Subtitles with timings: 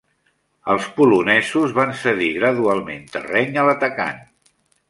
[0.75, 4.29] Els polonesos van cedir gradualment terreny a l'atacant.